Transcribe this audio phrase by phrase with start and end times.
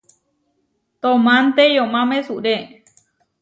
[1.01, 2.55] Toomanté yomá mesúre.